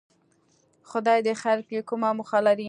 خدای 0.89 1.19
دې 1.25 1.33
خیر 1.41 1.59
کړي، 1.67 1.79
کومه 1.89 2.09
موخه 2.17 2.39
لري؟ 2.45 2.59